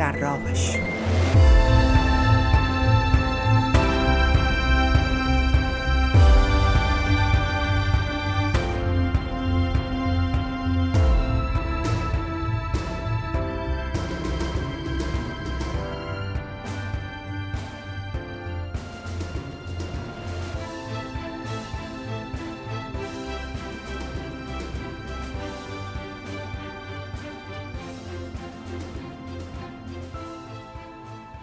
[0.00, 0.89] در راهش.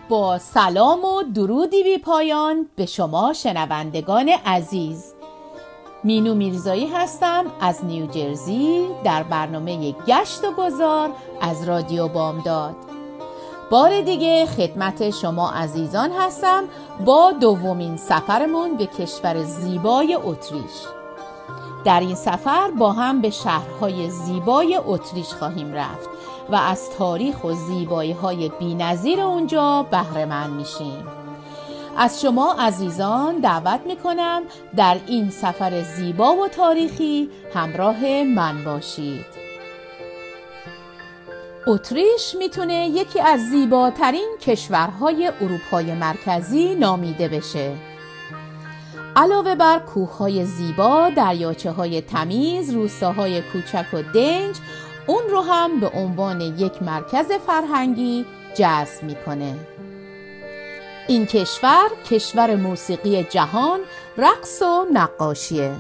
[0.09, 5.14] با سلام و درودی بی پایان به شما شنوندگان عزیز.
[6.03, 11.09] مینو میرزایی هستم از نیوجرسی در برنامه گشت و گذار
[11.41, 12.75] از رادیو بامداد.
[13.72, 16.64] بار دیگه خدمت شما عزیزان هستم
[17.05, 20.96] با دومین سفرمون به کشور زیبای اتریش.
[21.88, 26.09] در این سفر با هم به شهرهای زیبای اتریش خواهیم رفت
[26.49, 28.77] و از تاریخ و زیبایی های بی
[29.21, 31.08] اونجا بهره من میشیم.
[31.97, 34.41] از شما عزیزان دعوت می‌کنم
[34.75, 39.25] در این سفر زیبا و تاریخی همراه من باشید.
[41.67, 47.75] اتریش می‌تونه یکی از زیباترین کشورهای اروپای مرکزی نامیده بشه.
[49.17, 54.55] علاوه بر کوههای زیبا، دریاچه های تمیز، روستاهای کوچک و دنج
[55.07, 59.55] اون رو هم به عنوان یک مرکز فرهنگی جذب می‌کنه.
[61.08, 63.80] این کشور کشور موسیقی جهان
[64.17, 65.75] رقص و نقاشیه.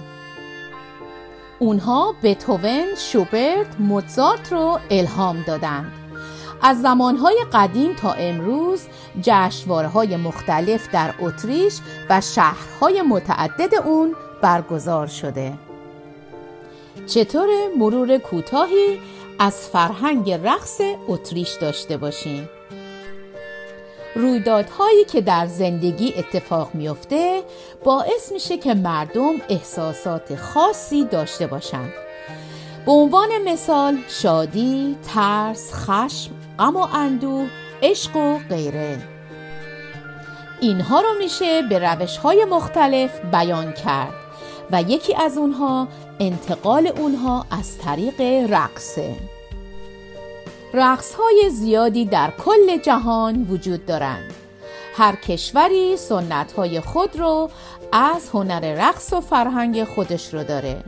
[1.59, 5.96] اونها بتوون، شوبرت، موزارت رو الهام دادند
[6.61, 8.81] از زمانهای قدیم تا امروز
[9.21, 11.79] جشنواره های مختلف در اتریش
[12.09, 15.53] و شهرهای متعدد اون برگزار شده.
[17.07, 17.47] چطور
[17.77, 18.99] مرور کوتاهی
[19.39, 22.49] از فرهنگ رقص اتریش داشته باشیم؟
[24.15, 27.43] رویدادهایی که در زندگی اتفاق میافته
[27.83, 31.93] باعث میشه که مردم احساسات خاصی داشته باشند.
[32.85, 37.47] به عنوان مثال شادی، ترس، خشم، غم و اندوه،
[37.81, 38.97] عشق و غیره.
[40.61, 44.13] اینها رو میشه به روش های مختلف بیان کرد
[44.71, 45.87] و یکی از اونها
[46.19, 49.15] انتقال اونها از طریق رقصه.
[50.73, 54.33] رقص های زیادی در کل جهان وجود دارند.
[54.95, 57.49] هر کشوری سنت های خود رو
[57.91, 60.83] از هنر رقص و فرهنگ خودش رو داره.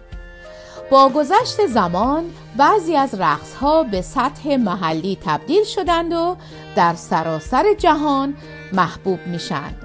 [0.89, 2.23] با گذشت زمان
[2.57, 6.38] بعضی از رقص ها به سطح محلی تبدیل شدند و
[6.75, 8.35] در سراسر جهان
[8.73, 9.75] محبوب میشند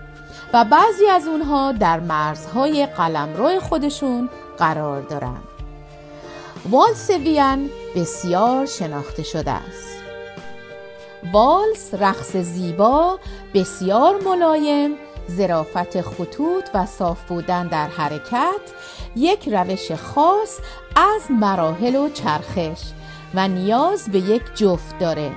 [0.53, 5.43] و بعضی از اونها در مرزهای قلمرو خودشون قرار دارند.
[6.71, 9.95] والس وین بسیار شناخته شده است.
[11.33, 13.19] والس رقص زیبا
[13.55, 14.91] بسیار ملایم
[15.27, 18.61] زرافت خطوط و صاف بودن در حرکت
[19.17, 20.59] یک روش خاص
[20.97, 22.83] از مراحل و چرخش
[23.35, 25.31] و نیاز به یک جفت داره.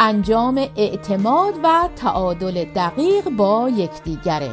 [0.00, 4.50] انجام اعتماد و تعادل دقیق با یکدیگره.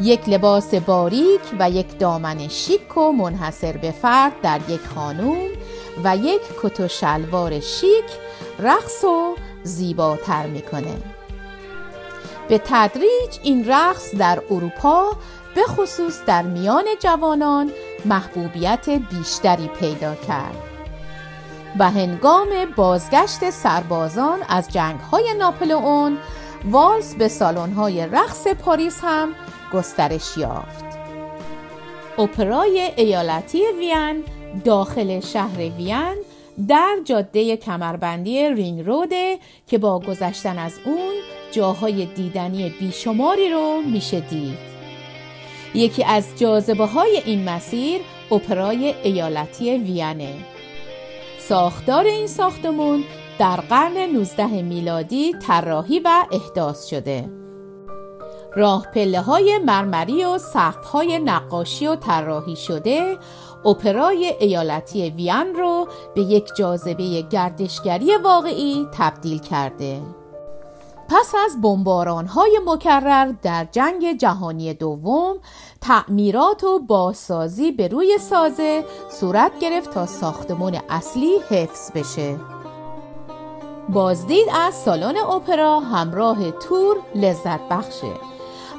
[0.00, 5.48] یک لباس باریک و یک دامن شیک و منحصر به فرد در یک خانوم
[6.04, 8.04] و یک کت و شلوار شیک
[8.58, 11.23] رقص و زیباتر می‌کنه.
[12.48, 15.12] به تدریج این رقص در اروپا
[15.54, 17.70] به خصوص در میان جوانان
[18.04, 20.56] محبوبیت بیشتری پیدا کرد.
[21.78, 26.18] و هنگام بازگشت سربازان از جنگ های ناپلئون
[26.64, 29.28] والز به سالن های رقص پاریس هم
[29.72, 30.84] گسترش یافت.
[32.18, 34.24] اپرای ایالتی وین
[34.64, 36.16] داخل شهر وین
[36.68, 41.14] در جاده کمربندی Ring Road ه که با گذشتن از اون
[41.54, 44.58] جاهای دیدنی بیشماری رو میشه دید.
[45.74, 50.34] یکی از جاذبه های این مسیر اپرای ایالتی وینه.
[51.38, 53.04] ساختار این ساختمون
[53.38, 57.30] در قرن 19 میلادی طراحی و احداث شده.
[58.56, 63.18] راه پله های مرمری و سقف های نقاشی و طراحی شده
[63.64, 70.23] اپرای ایالتی وین رو به یک جاذبه گردشگری واقعی تبدیل کرده.
[71.08, 75.36] پس از بمباران های مکرر در جنگ جهانی دوم
[75.80, 82.36] تعمیرات و بازسازی به روی سازه صورت گرفت تا ساختمان اصلی حفظ بشه.
[83.88, 88.12] بازدید از سالن اپرا همراه تور لذت بخشه.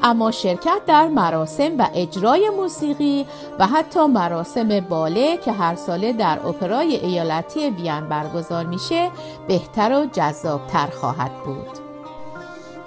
[0.04, 3.26] اما شرکت در مراسم و اجرای موسیقی
[3.60, 9.12] و حتی مراسم باله که هر ساله در اپرای ایالتی وین برگزار میشه
[9.48, 11.85] بهتر و جذابتر خواهد بود.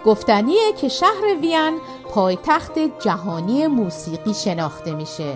[0.09, 5.35] گفتنیه که شهر وین پایتخت جهانی موسیقی شناخته میشه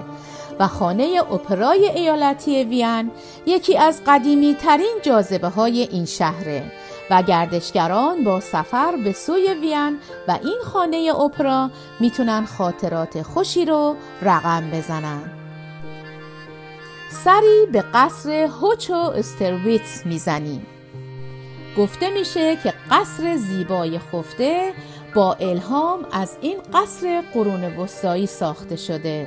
[0.59, 3.11] و خانه اپرای ایالتی وین
[3.47, 6.73] یکی از قدیمی ترین جاذبه های این شهره
[7.11, 9.99] و گردشگران با سفر به سوی وین
[10.29, 11.71] و این خانه اپرا
[12.01, 15.31] می‌تونن خاطرات خوشی رو رقم بزنن.
[17.11, 20.67] سری به قصر هوچو استرویتس می‌زنیم.
[21.79, 24.73] گفته میشه که قصر زیبای خفته
[25.15, 29.27] با الهام از این قصر قرون وسطایی ساخته شده.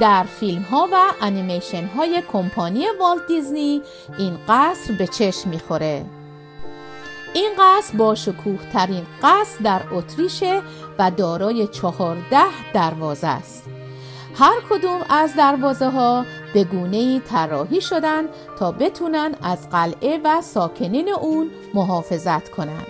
[0.00, 3.82] در فیلم ها و انیمیشن های کمپانی والت دیزنی
[4.18, 6.04] این قصر به چشم می‌خوره.
[7.34, 10.62] این قصر با شکوه ترین قصر در اتریشه
[10.98, 13.64] و دارای چهارده دروازه است.
[14.34, 16.24] هر کدوم از دروازه ها
[16.56, 18.24] به گونه ای طراحی شدن
[18.58, 22.86] تا بتونن از قلعه و ساکنین اون محافظت کنند.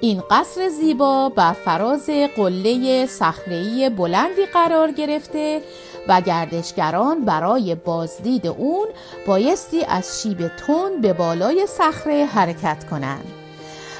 [0.00, 5.62] این قصر زیبا بر فراز قله صخره‌ای بلندی قرار گرفته
[6.08, 8.86] و گردشگران برای بازدید اون
[9.26, 13.24] بایستی از شیب تون به بالای صخره حرکت کنند.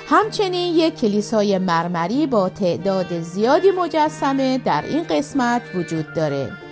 [0.08, 6.63] همچنین یک کلیسای مرمری با تعداد زیادی مجسمه در این قسمت وجود داره.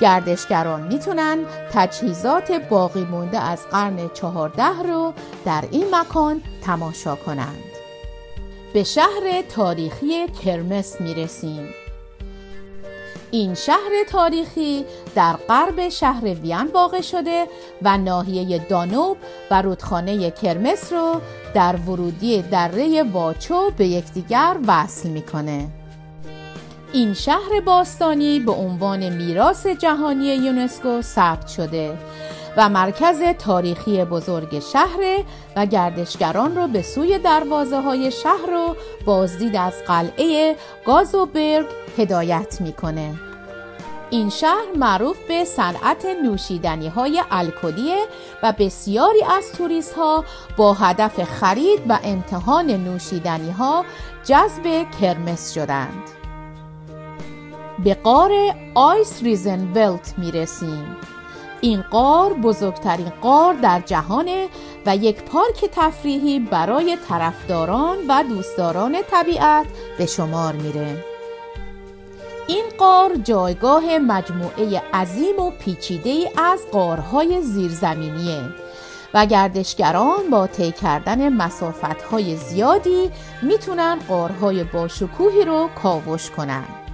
[0.00, 1.38] گردشگران می‌تونن
[1.72, 5.12] تجهیزات باقی مونده از قرن چهارده رو
[5.44, 7.62] در این مکان تماشا کنند.
[8.72, 11.68] به شهر تاریخی کرمس می‌رسیم.
[13.30, 14.84] این شهر تاریخی
[15.14, 17.46] در غرب شهر وین واقع شده
[17.82, 19.16] و ناحیه دانوب
[19.50, 21.20] و رودخانه کرمس رو
[21.54, 25.68] در ورودی دره واچو به یکدیگر وصل می‌کنه.
[26.96, 31.98] این شهر باستانی به عنوان میراث جهانی یونسکو ثبت شده
[32.56, 35.24] و مرکز تاریخی بزرگ شهر
[35.56, 40.56] و گردشگران را به سوی دروازه های شهر رو بازدید از قلعه
[40.86, 41.66] گازوبرگ
[41.98, 43.14] هدایت می‌کنه.
[44.10, 48.06] این شهر معروف به صنعت نوشیدنی های الکلیه
[48.42, 50.24] و بسیاری از توریست ها
[50.56, 53.84] با هدف خرید و امتحان نوشیدنی ها
[54.24, 56.15] جذب کرمس شدند.
[57.84, 58.30] به قار
[58.74, 60.96] آیس ریزن ولت می رسیم.
[61.60, 64.48] این قار بزرگترین قار در جهانه
[64.86, 69.66] و یک پارک تفریحی برای طرفداران و دوستداران طبیعت
[69.98, 71.04] به شمار میره.
[72.48, 78.42] این قار جایگاه مجموعه عظیم و پیچیده از قارهای زیرزمینیه
[79.14, 83.10] و گردشگران با طی کردن مسافتهای زیادی
[83.42, 86.85] می‌تونن قارهای باشکوهی رو کاوش کنند.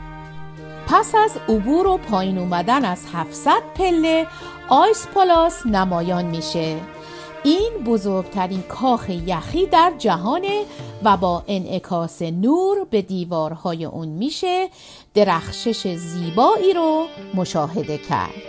[0.93, 4.27] پس از عبور و پایین اومدن از 700 پله
[4.69, 6.81] آیس پالاس نمایان میشه.
[7.45, 10.65] این بزرگترین کاخ یخی در جهانه
[11.05, 14.69] و با انعکاس نور به دیوارهای اون میشه.
[15.15, 18.43] درخشش زیبایی رو مشاهده کرد.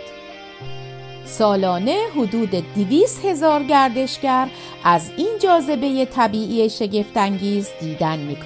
[1.24, 4.48] سالانه حدود دویست هزار گردشگر
[4.84, 8.36] از این جاذبه طبیعی شگفتانگیز دیدن می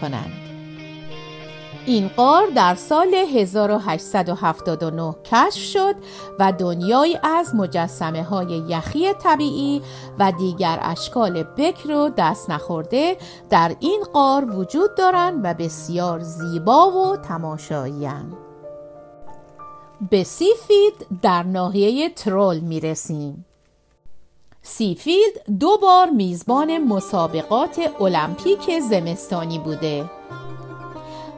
[1.89, 5.95] این قار در سال 1879 کشف شد
[6.39, 9.83] و دنیایی از مجسمه های یخی طبیعی
[10.19, 13.17] و دیگر اشکال بکر و دست نخورده
[13.51, 18.09] در این قار وجود دارند و بسیار زیبا و تماشایی
[20.11, 23.45] به سیفید در ناحیه ترول می رسیم.
[24.63, 30.18] سیفیلد دو بار میزبان مسابقات المپیک زمستانی بوده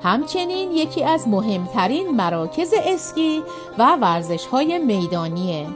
[0.02, 3.42] همچنین یکی از مهمترین مراکز اسکی
[3.78, 5.66] و ورزش های میدانیه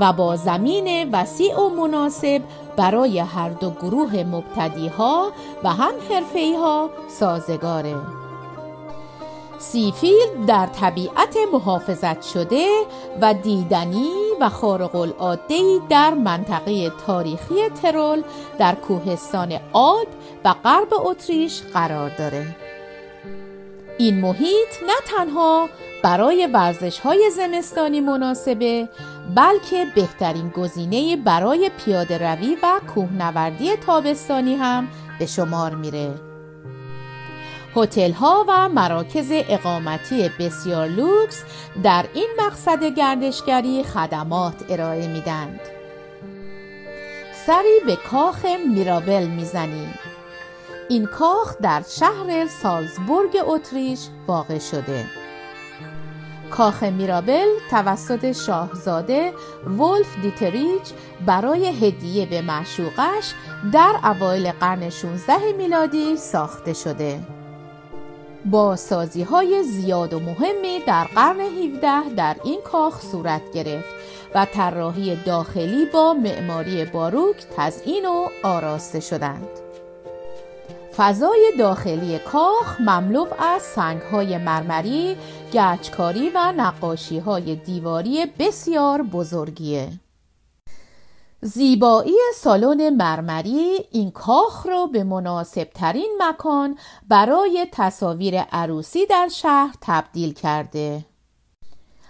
[0.00, 2.42] و با زمین وسیع و مناسب
[2.76, 5.32] برای هر دو گروه مبتدی ها
[5.64, 7.96] و هم حرفه‌ای ها سازگاره.
[9.58, 12.66] سیفیلد در طبیعت محافظت شده
[13.20, 18.22] و دیدنی و خارق العاده در منطقه تاریخی ترول
[18.58, 20.08] در کوهستان آلپ
[20.44, 22.67] و غرب اتریش قرار داره.
[23.98, 25.68] این محیط نه تنها
[26.02, 28.88] برای ورزش های زمستانی مناسبه
[29.34, 34.88] بلکه بهترین گزینه برای پیاده روی و کوهنوردی تابستانی هم
[35.18, 36.14] به شمار میره
[37.76, 41.44] هتل ها و مراکز اقامتی بسیار لوکس
[41.82, 45.60] در این مقصد گردشگری خدمات ارائه میدند.
[47.46, 49.94] سری به کاخ میرابل می‌زنیم.
[50.88, 55.04] این کاخ در شهر سالزبورگ اتریش واقع شده.
[56.50, 59.32] کاخ میرابل توسط شاهزاده
[59.66, 60.92] ولف دیتریچ
[61.26, 63.34] برای هدیه به معشوقش
[63.72, 67.20] در اوایل قرن 16 میلادی ساخته شده.
[68.44, 73.94] با سازی های زیاد و مهمی در قرن 17 در این کاخ صورت گرفت
[74.34, 79.67] و طراحی داخلی با معماری باروک تزئین و آراسته شدند.
[80.98, 85.16] فضای داخلی کاخ مملو از سنگهای مرمری،
[85.52, 89.90] گچکاری و نقاشی های دیواری بسیار بزرگیه.
[91.40, 96.78] زیبایی سالن مرمری این کاخ را به مناسب ترین مکان
[97.08, 101.04] برای تصاویر عروسی در شهر تبدیل کرده.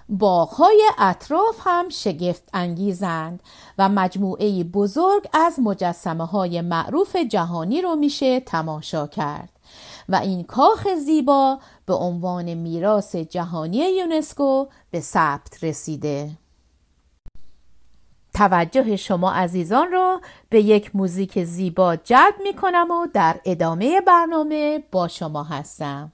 [0.09, 3.43] باغهای اطراف هم شگفت انگیزند
[3.79, 9.59] و مجموعه بزرگ از مجسمه های معروف جهانی رو میشه تماشا کرد
[10.09, 16.31] و این کاخ زیبا به عنوان میراث جهانی یونسکو به ثبت رسیده.
[18.35, 24.85] توجه شما عزیزان را به یک موزیک زیبا جلب می کنم و در ادامه برنامه
[24.93, 26.13] با شما هستم.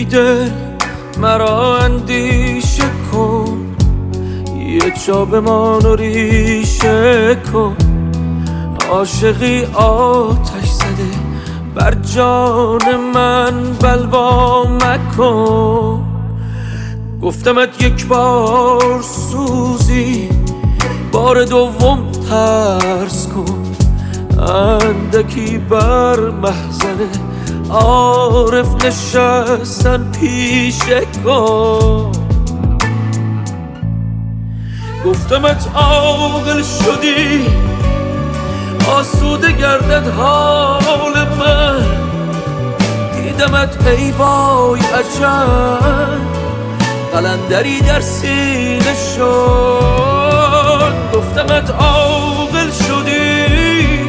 [0.00, 0.50] ای
[1.18, 3.76] مرا اندیشه کن.
[4.56, 7.76] یه جا بمان و ریشه کن.
[8.90, 11.10] عاشقی آتش زده
[11.74, 16.04] بر جان من بلوا مکن.
[17.22, 20.28] گفتمت یک بار سوزی
[21.12, 23.62] بار دوم ترس کن.
[24.42, 27.29] اندکی بر محزنه
[27.70, 30.80] عارف نشستن پیش
[31.24, 32.12] کن
[35.04, 37.46] گفتمت عاقل شدی
[38.98, 41.86] آسوده گردد حال من.
[43.12, 46.20] دیدمت ای وای عجب
[47.12, 50.10] قلندری در سینه شد.
[51.14, 54.00] گفتمت عاقل شدی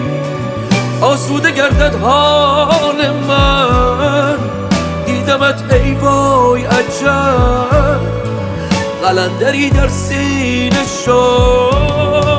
[1.02, 2.91] آسوده گردد حال
[5.32, 8.02] دیدمت ای وای عجب
[9.04, 12.31] قلندری در سینه شد.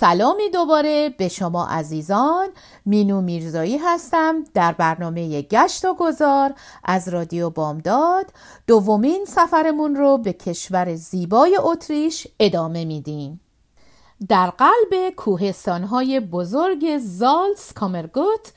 [0.00, 2.48] سلامی دوباره به شما عزیزان.
[2.86, 4.44] مینو میرزایی هستم.
[4.54, 6.54] در برنامه گشت و گذار
[6.84, 8.26] از رادیو بامداد.
[8.66, 13.40] دومین سفرمون رو به کشور زیبای اتریش ادامه میدیم.
[14.28, 18.52] در قلب کوهستانهای بزرگ زالس کامرگوت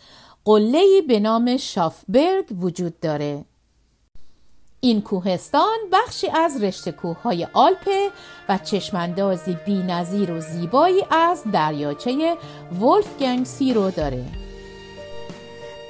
[0.45, 3.45] قله‌ای به نام شافبرگ وجود داره.
[4.83, 8.09] این کوهستان بخشی از رشته کوههای آلپه
[8.49, 12.37] و چشماندازی بینظیر و زیبایی از دریاچه
[12.81, 14.25] ولفگنگ رو داره.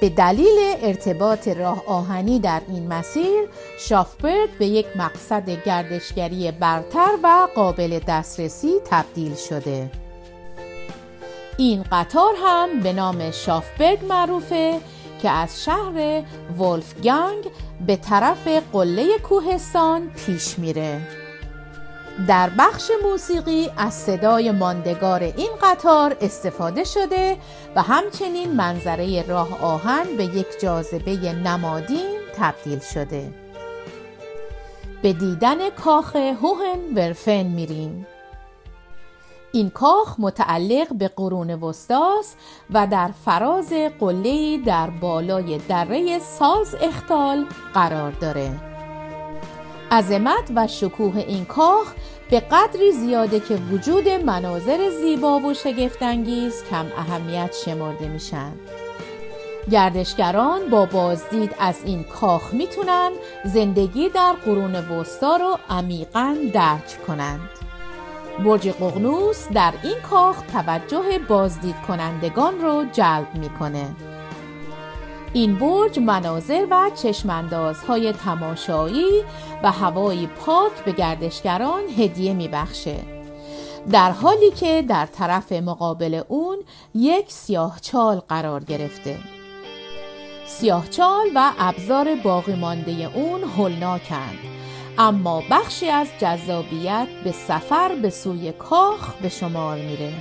[0.00, 3.48] به دلیل ارتباط راه آهنی در این مسیر
[3.78, 9.90] شافبرگ به یک مقصد گردشگری برتر و قابل دسترسی تبدیل شده.
[11.56, 14.80] این قطار هم به نام شافبرگ معروفه
[15.24, 16.22] که از شهر
[16.58, 17.44] ولفگانگ
[17.86, 21.00] به طرف قله کوهستان پیش میره.
[22.28, 27.36] در بخش موسیقی از صدای ماندگار این قطار استفاده شده
[27.76, 33.30] و همچنین منظره راه آهن به یک جاذبه نمادین تبدیل شده.
[35.02, 38.06] به دیدن کاخ هوهن ورفن میریم.
[39.54, 42.38] این کاخ متعلق به قرون وسطاست
[42.70, 48.50] و در فراز قله‌ای در بالای دره ساز اختال قرار داره.
[49.90, 51.92] عظمت و شکوه این کاخ
[52.30, 58.52] به قدری زیاده که وجود مناظر زیبا و شگفتانگیز کم اهمیت شمرده میشن.
[59.70, 63.10] گردشگران با بازدید از این کاخ می‌تونن
[63.44, 67.63] زندگی در قرون وسطا رو عمیقا درک کنند.
[68.38, 73.86] برج قغنوس در این کاخ توجه بازدید کنندگان رو جلب می‌کنه.
[75.32, 79.24] این برج مناظر و چشماندازهای تماشایی
[79.62, 82.96] و هوایی پاک به گردشگران هدیه میبخشه.
[83.90, 86.58] در حالی که در طرف مقابل اون
[86.94, 89.18] یک سیاهچال قرار گرفته.
[90.46, 94.53] سیاهچال و ابزار باقی مانده اون هلناکند
[94.98, 100.12] اما بخشی از جذابیت به سفر به سوی کاخ به شمار میره.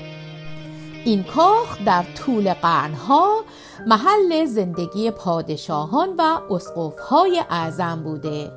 [1.05, 3.43] این کاخ در طول قرنها
[3.87, 8.51] محل زندگی پادشاهان و اسقفهای اعظم بوده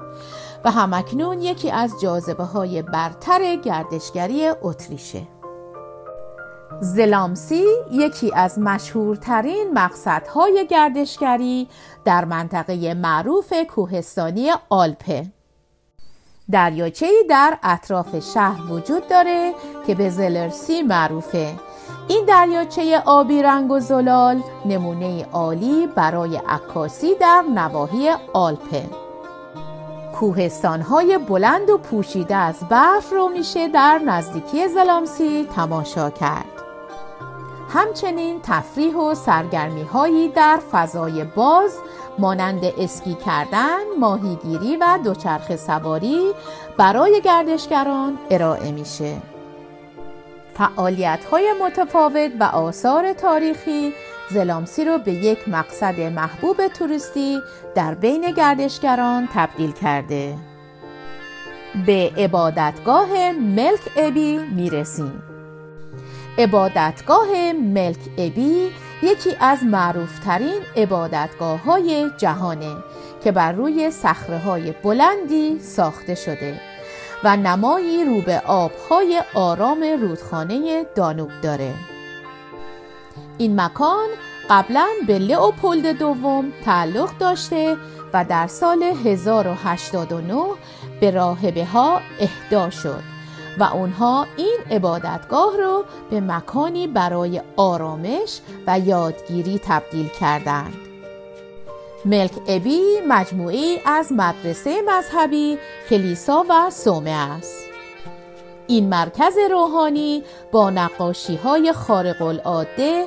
[0.64, 5.22] و همکنون یکی از جاذبه های برتر گردشگری اتریشه.
[6.80, 11.68] زلامسی یکی از مشهورترین مقصدهای گردشگری
[12.04, 15.35] در منطقه معروف کوهستانی آلپه.
[16.50, 19.54] دریاچه در اطراف شهر وجود داره
[19.86, 21.54] که به زلرسی معروفه.
[22.08, 28.84] این دریاچه آبی رنگ و زلال نمونه عالی برای عکاسی در نواحی آلپه.
[30.14, 36.55] کوهستانهای بلند و پوشیده از برف رو میشه در نزدیکی زلامسی تماشا کرد.
[37.68, 41.78] همچنین تفریح و سرگرمی هایی در فضای باز
[42.18, 46.32] مانند اسکی کردن، ماهیگیری و دوچرخه سواری
[46.76, 49.16] برای گردشگران ارائه میشه.
[50.54, 53.92] فعالیت های متفاوت و آثار تاریخی
[54.30, 57.40] زلامسی رو به یک مقصد محبوب توریستی
[57.74, 60.34] در بین گردشگران تبدیل کرده.
[61.86, 65.22] به عبادتگاه ملک ابی می‌رسیم.
[66.38, 68.70] عبادتگاه ملک ابی
[69.02, 72.76] یکی از معروفترین عبادتگاه های جهانه
[73.24, 76.60] که بر روی سخره های بلندی ساخته شده
[77.24, 81.74] و نمایی رو به آبهای آرام رودخانه دانوب داره.
[83.38, 84.08] این مکان
[84.50, 87.76] قبلا به لئوپولد دوم تعلق داشته
[88.12, 90.44] و در سال 1089
[91.00, 93.15] به راهبه ها اهدا شد.
[93.58, 100.74] و اونها این عبادتگاه رو به مکانی برای آرامش و یادگیری تبدیل کردند.
[102.04, 105.58] ملک ابی مجموعی از مدرسه مذهبی،
[105.90, 107.66] کلیسا و سومه است.
[108.66, 113.06] این مرکز روحانی با نقاشی های خارق العاده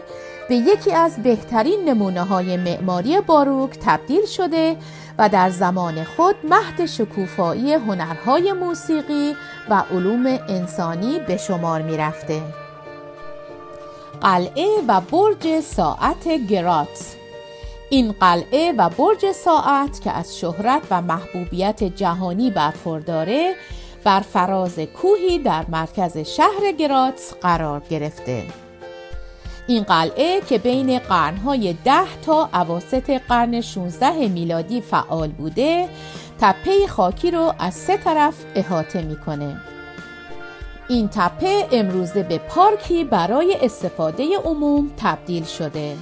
[0.50, 4.78] به یکی از بهترین نمونه های معماری باروک تبدیل شده
[5.20, 9.36] و در زمان خود مهد شکوفایی هنرهای موسیقی
[9.70, 12.42] و علوم انسانی به شمار می رفته.
[14.22, 17.16] قلعه و برج ساعت گراتس
[17.90, 23.56] این قلعه و برج ساعت که از شهرت و محبوبیت جهانی برخورداره
[24.04, 28.44] بر فراز کوهی در مرکز شهر گراتس قرار گرفته
[29.70, 35.90] این قلعه که بین قرنهای ده تا عواست قرن 16 میلادی فعال بوده
[36.40, 39.62] تپه خاکی رو از سه طرف احاطه می‌کنه.
[40.88, 45.96] این تپه امروزه به پارکی برای استفاده عموم تبدیل شده.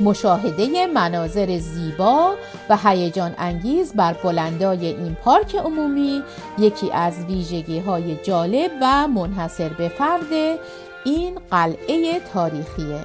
[0.00, 2.34] مشاهده مناظر زیبا
[2.68, 6.22] و هیجان انگیز بر بلندای این پارک عمومی
[6.58, 10.58] یکی از ویژگی های جالب و منحصر به فرد
[11.04, 13.00] این قلعه تاریخیه.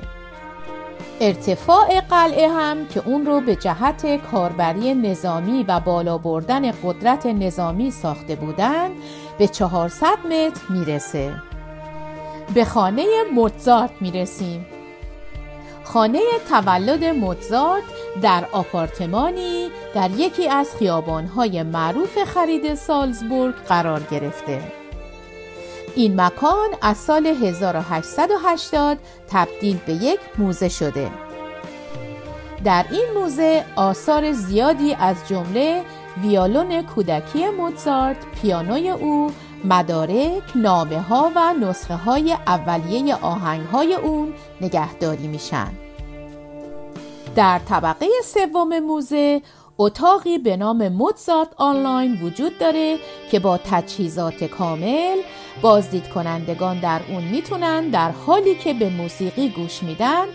[1.22, 7.92] ارتفاع قلعه هم که اون رو به جهت کاربری نظامی و بالا بردن قدرت نظامی
[7.92, 8.92] ساخته بودند
[9.38, 11.34] به 400 متر می‌رسه.
[12.54, 14.66] به خانه موتزارت می‌رسیم.
[15.84, 17.84] خانه تولد موتزارت
[18.22, 24.83] در آپارتمانی در یکی از خیابانهای معروف خرید سالزبورگ قرار گرفته.
[25.96, 28.98] این مکان از سال 1880
[29.30, 31.12] تبدیل به یک موزه شده
[32.64, 35.84] در این موزه آثار زیادی از جمله
[36.22, 39.32] ویالون کودکی موزارت، پیانوی او،
[39.66, 45.83] مدارک، نامه ها و نسخه های اولیه آهنگ های اون نگهداری میشن.
[47.36, 49.42] در طبقه سوم موزه
[49.78, 52.98] اتاقی به نام موزارت آنلاین وجود داره
[53.32, 55.18] که با تجهیزات کامل
[55.62, 60.26] بازدید کنندگان در اون می‌تونن در حالی که به موسیقی گوش میدن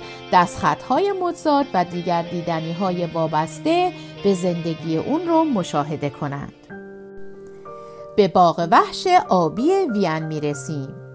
[0.89, 3.93] های موزارت و دیگر دیدنی های وابسته
[4.25, 6.53] به زندگی اون رو مشاهده کنند.
[8.17, 11.08] به باغ وحش آبی وین می‌رسیم.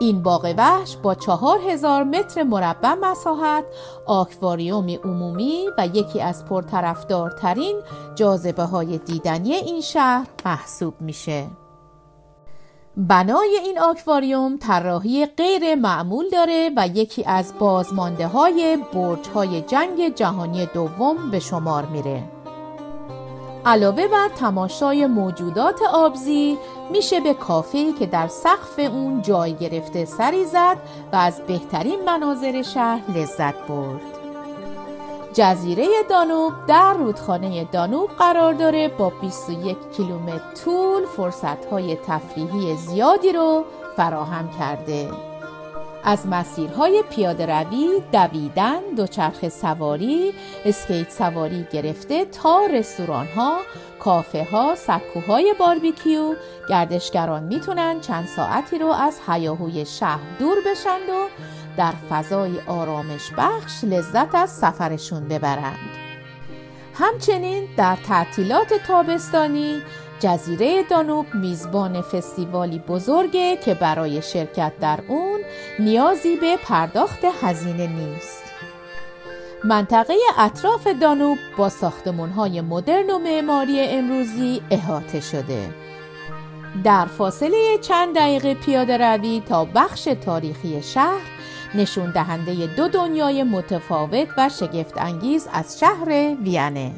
[0.00, 3.64] این باغ وحش با چهار هزار متر مربع مساحت
[4.06, 7.76] آکواریوم عمومی و یکی از پرطرفدارترین
[8.14, 11.46] جاذبه های دیدنی این شهر محسوب میشه.
[12.96, 20.14] بنای این آکواریوم طراحی غیر معمول داره و یکی از بازمانده های برج های جنگ
[20.14, 22.37] جهانی دوم به شمار میره.
[23.66, 26.58] علاوه بر تماشای موجودات آبزی
[26.90, 30.76] میشه به کافه که در سقف اون جای گرفته سری زد
[31.12, 34.00] و از بهترین مناظر شهر لذت برد.
[35.32, 43.64] جزیره دانوب در رودخانه دانوب قرار داره با 21 کیلومتر طول فرصتهای تفریحی زیادی رو
[43.96, 45.27] فراهم کرده.
[46.08, 53.58] از مسیرهای پیاده روی، دویدن، دوچرخه سواری، اسکیت سواری گرفته تا رستوران ها،
[54.00, 56.34] کافه ها، سکوهای باربیکیو
[56.68, 61.28] گردشگران می‌تونن چند ساعتی رو از حیاهوی شهر دور بشند و
[61.76, 65.78] در فضای آرامش بخش لذت از سفرشون ببرند.
[66.94, 69.82] همچنین در تعطیلات تابستانی
[70.20, 75.40] جزیره دانوب میزبان فستیوالی بزرگه که برای شرکت در اون
[75.78, 78.42] نیازی به پرداخت هزینه نیست.
[79.64, 81.70] منطقه اطراف دانوب با
[82.36, 85.68] های مدرن و معماری امروزی احاطه شده.
[86.84, 91.38] در فاصله چند دقیقه پیاده روی تا بخش تاریخی شهر
[91.74, 96.92] نشون دهنده دو دنیای متفاوت و شگفت انگیز از شهر وینه.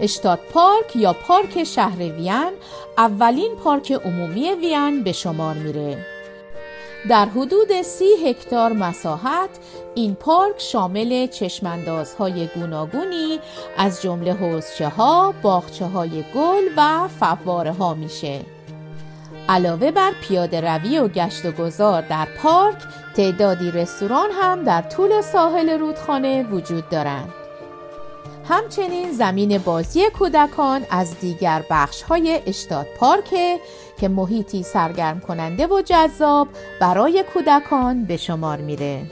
[0.00, 2.52] اشتاد پارک یا پارک شهر وین
[2.98, 6.06] اولین پارک عمومی وین به شمار میره.
[7.08, 9.50] در حدود سی هکتار مساحت
[9.94, 13.40] این پارک شامل چشماندازهای گوناگونی
[13.76, 18.40] از جمله حوزچه ها، باغچه های گل و فواره ها میشه.
[19.48, 22.76] علاوه بر پیاده روی و گشت و گذار در پارک
[23.16, 27.43] تعدادی رستوران هم در طول ساحل رودخانه وجود دارند.
[28.48, 33.60] همچنین زمین بازی کودکان از دیگر بخش های اشتاد پارک
[34.00, 36.48] که محیطی سرگرم کننده و جذاب
[36.80, 39.02] برای کودکان به شمار میره.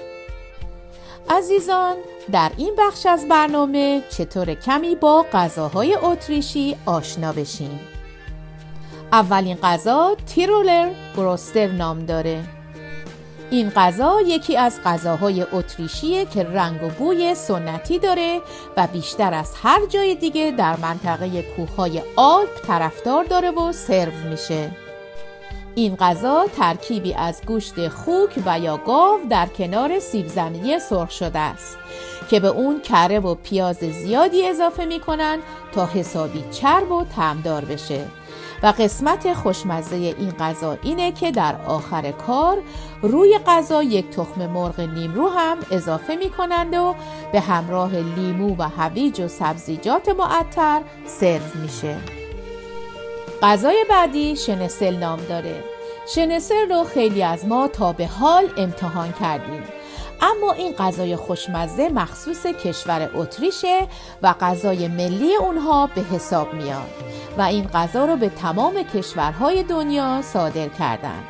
[1.31, 1.97] عزیزان
[2.33, 7.81] در این بخش از برنامه چطور کمی با غذاهای اتریشی آشنا بشیم.
[9.13, 12.45] اولین غذا تیرولر گروستر نام داره
[13.53, 18.41] این غذا یکی از غذاهای اتریشیه که رنگ و بوی سنتی داره
[18.77, 24.71] و بیشتر از هر جای دیگه در منطقه کوههای آلپ طرفدار داره و سرو میشه.
[25.75, 31.39] این غذا ترکیبی از گوشت خوک و یا گاو در کنار سیب زمینی سرخ شده
[31.39, 31.79] است
[32.31, 35.39] که به اون کره و پیاز زیادی اضافه می‌کنن
[35.75, 38.05] تا حسابی چرب و تمدار بشه.
[38.63, 42.59] و قسمت خوشمزه این غذا اینه که در آخر کار
[43.03, 46.95] روی غذا یک تخم مرغ نیمرو هم اضافه می کنند و
[47.33, 51.97] به همراه لیمو و هویج و سبزیجات معطر سرو میشه.
[53.43, 55.65] غذای بعدی شنسل نام داره.
[56.15, 59.63] شنسل رو خیلی از ما تا به حال امتحان کردیم.
[60.23, 63.89] اما این غذای خوشمزه مخصوص کشور اتریشه
[64.23, 66.91] و غذای ملی اونها به حساب میاد
[67.39, 71.25] و این غذا رو به تمام کشورهای دنیا صادر کردند.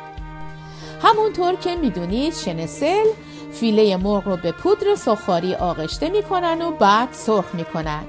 [1.01, 3.05] همونطور که می‌دونید شنسل
[3.51, 8.03] فیله مرغ رو به پودر سخاری آغشته می‌کنن و بعد سرخ می‌کنن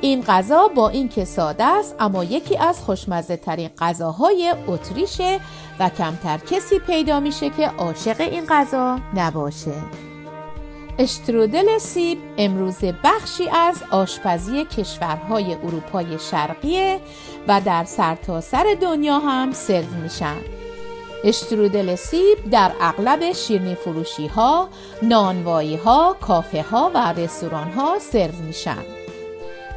[0.00, 5.40] این غذا با اینکه ساده است اما یکی از خوشمزه ترین غذاهای اتریشه
[5.80, 9.72] و کمتر کسی پیدا میشه که عاشق این غذا نباشه
[10.98, 17.00] اشترودل سیب امروز بخشی از آشپزی کشورهای اروپای شرقیه
[17.48, 20.36] و در سرتاسر سر دنیا هم سرو میشن.
[21.24, 24.68] اشترودل سیب در اغلب شیرنی فروشی ها،
[25.02, 28.95] نانوایی ها، کافه ها و رستوران ها سرو میشن.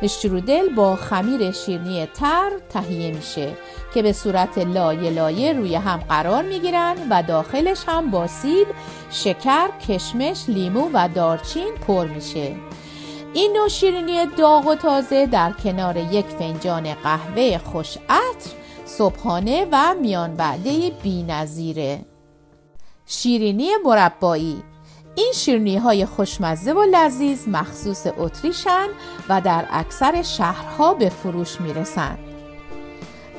[0.01, 3.53] اشترودل با خمیر شیرنی تر تهیه میشه
[3.93, 8.67] که به صورت لایه لایه روی هم قرار می‌گیرن و داخلش هم با سیب،
[9.11, 12.55] شکر، کشمش، لیمو و دارچین پر میشه
[13.33, 18.49] این نوع شیرینی داغ و تازه در کنار یک فنجان قهوه خوش عطر
[18.85, 22.05] صبحانه و میان بعده بی نظیره.
[23.05, 24.63] شیرینی مربایی
[25.19, 28.87] این شیرنی های خوشمزه و لذیذ مخصوص اتریشن
[29.29, 32.17] و در اکثر شهرها به فروش می‌رسند.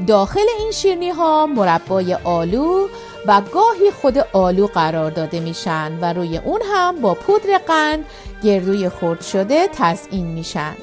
[0.07, 2.89] داخل این شیرنی ها مربای آلو
[3.27, 8.05] و گاهی خود آلو قرار داده میشن و روی اون هم با پودر قند
[8.43, 10.75] گردوی خرد شده تزئین میشن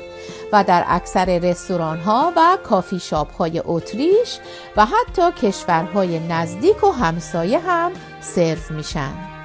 [0.54, 4.40] و در اکثر رستوران ها و کافی شاپ های اتریش
[4.78, 9.37] و حتی کشورهای نزدیک و همسایه هم سرو میشن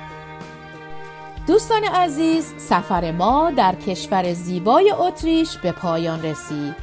[1.46, 6.74] دوستان عزیز سفر ما در کشور زیبای اتریش به پایان رسید.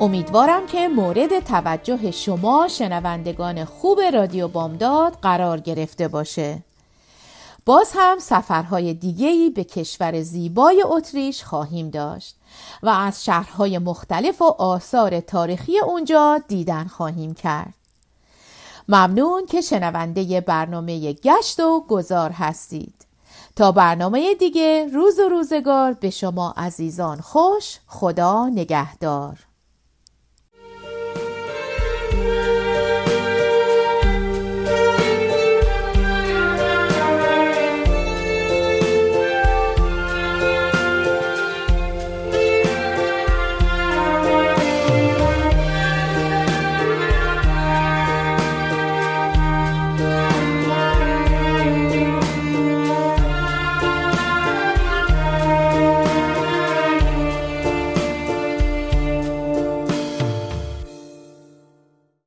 [0.00, 6.62] امیدوارم که مورد توجه شما شنوندگان خوب رادیو بامداد قرار گرفته باشه.
[7.66, 12.36] باز هم سفرهای دیگهی به کشور زیبای اتریش خواهیم داشت
[12.82, 17.74] و از شهرهای مختلف و آثار تاریخی اونجا دیدن خواهیم کرد.
[18.88, 23.09] ممنون که شنونده برنامه گشت و گذار هستید.
[23.56, 29.49] تا برنامه دیگه روز و روزگار به شما عزیزان خوش خدا نگهدار.